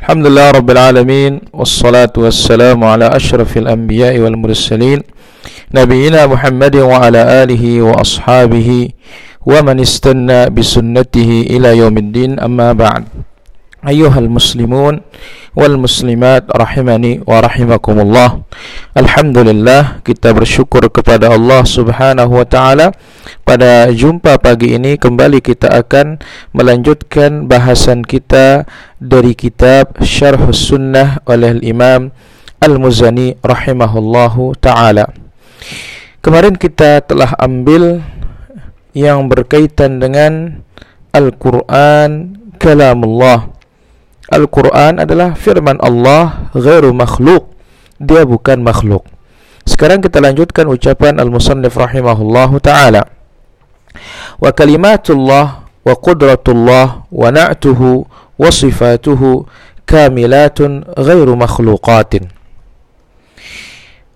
[0.00, 5.00] الحمد لله رب العالمين والصلاة والسلام على أشرف الأنبياء والمرسلين
[5.74, 8.88] نبينا محمد وعلى آله وأصحابه
[9.46, 13.04] ومن استنى بسنته إلى يوم الدين أما بعد.
[13.85, 15.05] أيها المسلمون
[15.53, 18.41] والmuslimat rahimani wa rahimakumullah
[18.97, 22.97] Alhamdulillah kita bersyukur kepada Allah subhanahu wa ta'ala
[23.45, 26.17] Pada jumpa pagi ini kembali kita akan
[26.51, 28.65] melanjutkan bahasan kita
[28.97, 32.09] dari kitab Syarh Sunnah oleh Imam
[32.57, 35.13] Al-Muzani rahimahullahu ta'ala
[36.25, 38.01] Kemarin kita telah ambil
[38.97, 40.65] yang berkaitan dengan
[41.13, 43.55] Al-Quran Kalamullah
[44.30, 47.50] Al-Quran adalah firman Allah ghairu makhluk
[48.00, 49.04] dia bukan makhluk.
[49.68, 53.04] Sekarang kita lanjutkan ucapan al-musannif rahimahullahu ta'ala.
[54.40, 58.08] Wa kalimatullah wa qudratullah wa na'tuhu
[58.40, 59.44] wa sifatuhu
[59.84, 62.32] kamilatun ghairu makhluqatin.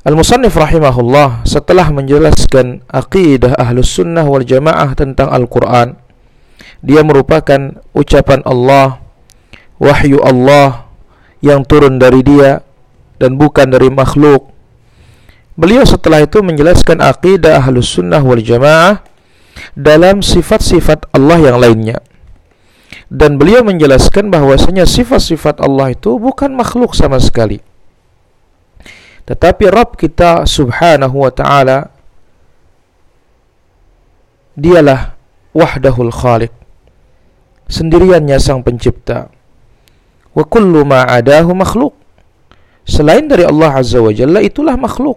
[0.05, 5.97] Al-Musannif rahimahullah setelah menjelaskan aqidah ahlus sunnah wal jamaah tentang Al-Quran
[6.85, 9.04] dia merupakan ucapan Allah
[9.79, 10.87] wahyu Allah
[11.45, 12.65] yang turun dari dia
[13.19, 14.51] dan bukan dari makhluk.
[15.55, 19.07] Beliau setelah itu menjelaskan akidah ahlus sunnah wal jamaah
[19.79, 22.03] dalam sifat-sifat Allah yang lainnya.
[23.07, 27.63] Dan beliau menjelaskan bahwasanya sifat-sifat Allah itu bukan makhluk sama sekali.
[29.25, 31.89] Tetapi Rabb kita subhanahu wa ta'ala
[34.55, 35.17] Dialah
[35.51, 36.53] wahdahul khaliq
[37.67, 39.34] Sendiriannya sang pencipta
[40.35, 41.95] wa kullu ma adahu makhluk.
[42.85, 45.17] Selain dari Allah azza wa jalla itulah makhluk.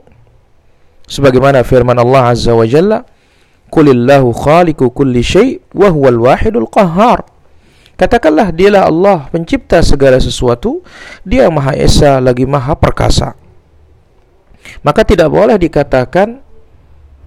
[1.10, 3.04] Sebagaimana firman Allah azza wa jalla
[3.68, 7.28] kulillahu khaliqu kulli syai' wa huwal wahidul qahhar.
[7.98, 10.86] Katakanlah dialah Allah pencipta segala sesuatu.
[11.26, 13.34] Dia maha esa lagi maha perkasa.
[14.86, 16.40] Maka tidak boleh dikatakan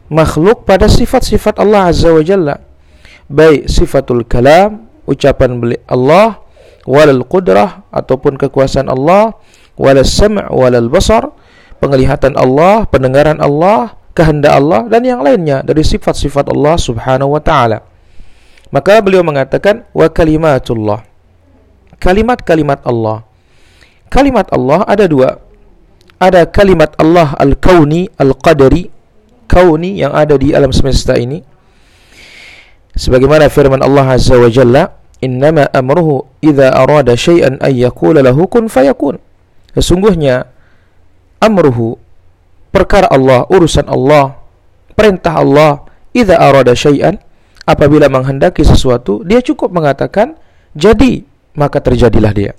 [0.06, 2.56] makhluk pada sifat-sifat Allah azza wa jalla.
[3.26, 5.58] Baik sifatul kalam ucapan
[5.90, 6.38] Allah
[6.90, 9.38] walal qudrah ataupun kekuasaan Allah
[9.78, 11.30] walal sam' walal basar
[11.78, 17.86] penglihatan Allah pendengaran Allah kehendak Allah dan yang lainnya dari sifat-sifat Allah Subhanahu wa taala.
[18.74, 21.06] Maka beliau mengatakan wa kalimatullah.
[21.98, 23.26] Kalimat-kalimat Allah.
[24.10, 25.38] Kalimat Allah ada dua.
[26.20, 28.92] Ada kalimat Allah al-kauni al-qadari
[29.48, 31.40] kauni yang ada di alam semesta ini.
[32.94, 38.66] Sebagaimana firman Allah azza wa jalla innama amruhu idza arada syai'an ay yaqula lahu kun
[38.66, 39.20] fayakun.
[39.76, 40.48] Sesungguhnya
[41.38, 41.96] amruhu
[42.74, 44.40] perkara Allah urusan Allah
[44.96, 45.84] perintah Allah
[46.16, 47.20] idza arada syai'an
[47.64, 50.34] apabila menghendaki sesuatu dia cukup mengatakan
[50.74, 51.22] jadi
[51.54, 52.52] maka terjadilah dia.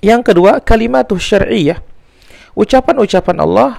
[0.00, 1.80] Yang kedua kalimat syar'iyyah
[2.56, 3.70] ucapan-ucapan Allah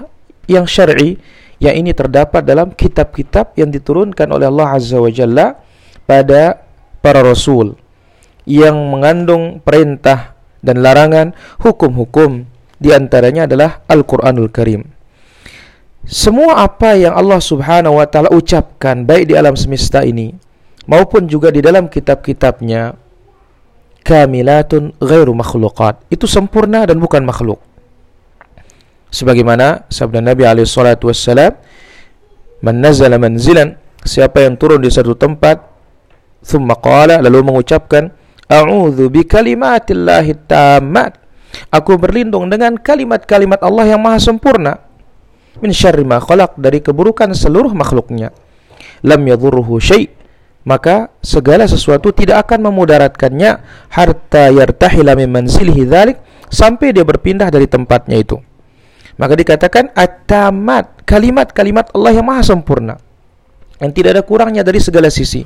[0.47, 1.19] yang syar'i
[1.61, 5.61] yang ini terdapat dalam kitab-kitab yang diturunkan oleh Allah Azza wa Jalla
[6.09, 6.57] pada
[7.01, 7.77] para rasul
[8.45, 12.45] yang mengandung perintah dan larangan hukum-hukum
[12.81, 14.85] di antaranya adalah Al-Qur'anul Karim.
[16.01, 20.33] Semua apa yang Allah Subhanahu wa taala ucapkan baik di alam semesta ini
[20.89, 22.97] maupun juga di dalam kitab-kitabnya
[24.01, 26.09] kamilatun ghairu makhluqat.
[26.09, 27.61] Itu sempurna dan bukan makhluk.
[29.13, 31.53] Sebagaimana sabda Nabi alaihi salatu wassalam,
[32.65, 35.70] "Man nazala manzilan" Siapa yang turun di satu tempat,
[36.41, 38.11] thumma qala lalu mengucapkan
[38.51, 41.15] A'udzu bikalimatillahi tammat.
[41.71, 44.83] Aku berlindung dengan kalimat-kalimat Allah yang maha sempurna.
[45.63, 48.35] Min syarri ma khalaq dari keburukan seluruh makhluknya.
[49.07, 50.11] Lam yadhurruhu syai'
[50.61, 53.51] maka segala sesuatu tidak akan memudaratkannya
[53.89, 56.17] harta yartahila min manzilihi dzalik
[56.53, 58.37] sampai dia berpindah dari tempatnya itu.
[59.17, 62.97] Maka dikatakan at-tamat, kalimat-kalimat Allah yang maha sempurna.
[63.81, 65.45] Yang tidak ada kurangnya dari segala sisi.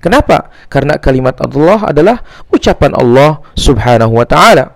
[0.00, 0.48] Kenapa?
[0.72, 2.16] Karena kalimat Allah adalah
[2.48, 4.72] ucapan Allah Subhanahu wa taala.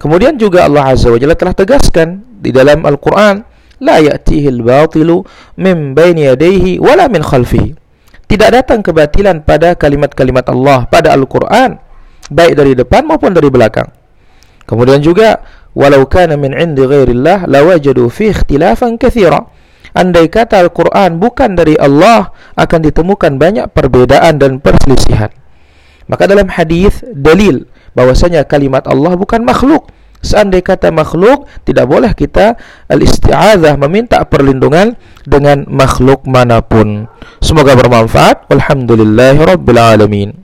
[0.00, 3.44] Kemudian juga Allah Azza wa Jalla telah tegaskan di dalam Al-Qur'an,
[3.78, 5.22] la ya'tihi al-batilu
[5.60, 7.76] min baini yadayhi wala min khalfihi.
[8.26, 11.76] Tidak datang kebatilan pada kalimat-kalimat Allah pada Al-Qur'an,
[12.32, 13.92] baik dari depan maupun dari belakang.
[14.64, 15.44] Kemudian juga
[15.76, 19.51] walau kana min 'indi ghairillah lawajadu fi ikhtilafan katsira
[19.92, 25.32] andai kata Al-Quran bukan dari Allah akan ditemukan banyak perbedaan dan perselisihan.
[26.10, 27.64] Maka dalam hadis dalil
[27.96, 29.88] bahwasanya kalimat Allah bukan makhluk.
[30.22, 32.54] Seandai kata makhluk tidak boleh kita
[32.86, 34.94] al-isti'adzah meminta perlindungan
[35.26, 37.10] dengan makhluk mana pun.
[37.42, 38.46] Semoga bermanfaat.
[38.46, 40.42] Walhamdulillahirabbil alamin